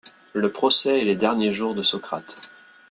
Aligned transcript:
Le 0.33 0.49
procès 0.51 0.97
et 0.97 1.03
les 1.05 1.15
derniers 1.15 1.51
jours 1.51 1.75
de 1.75 1.83
Socrate. 1.83 2.49